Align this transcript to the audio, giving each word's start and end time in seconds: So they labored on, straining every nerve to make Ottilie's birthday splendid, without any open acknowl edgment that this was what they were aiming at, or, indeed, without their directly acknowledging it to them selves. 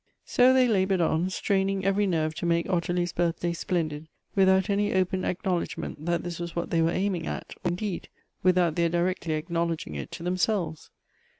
So 0.25 0.51
they 0.51 0.67
labored 0.67 0.99
on, 0.99 1.29
straining 1.29 1.85
every 1.85 2.07
nerve 2.07 2.33
to 2.37 2.45
make 2.47 2.67
Ottilie's 2.67 3.13
birthday 3.13 3.53
splendid, 3.53 4.07
without 4.33 4.67
any 4.67 4.95
open 4.95 5.21
acknowl 5.21 5.61
edgment 5.61 6.07
that 6.07 6.23
this 6.23 6.39
was 6.39 6.55
what 6.55 6.71
they 6.71 6.81
were 6.81 6.89
aiming 6.89 7.27
at, 7.27 7.53
or, 7.63 7.69
indeed, 7.69 8.09
without 8.41 8.73
their 8.75 8.89
directly 8.89 9.35
acknowledging 9.35 9.93
it 9.93 10.09
to 10.13 10.23
them 10.23 10.37
selves. 10.37 10.89